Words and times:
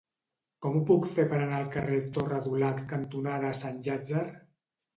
Com 0.65 0.77
ho 0.77 0.79
puc 0.91 1.05
fer 1.17 1.25
per 1.33 1.41
anar 1.41 1.59
al 1.59 1.67
carrer 1.75 2.01
Torre 2.17 2.41
Dulac 2.47 2.81
cantonada 2.97 3.55
Sant 3.63 3.81
Llàtzer? 3.89 4.27